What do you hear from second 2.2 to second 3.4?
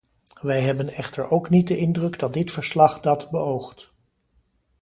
dit verslag dat